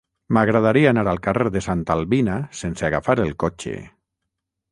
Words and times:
M'agradaria 0.35 0.87
anar 0.91 1.03
al 1.11 1.19
carrer 1.27 1.51
de 1.57 1.61
Santa 1.65 1.97
Albina 1.99 2.39
sense 2.61 2.87
agafar 2.89 3.17
el 3.27 3.33
cotxe. 3.45 3.77